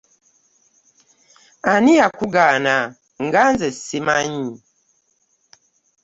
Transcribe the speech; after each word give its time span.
Ani 1.71 1.91
yakugaana 1.99 2.75
nga 3.23 3.41
nze 3.51 3.67
ssimanyi? 3.77 4.49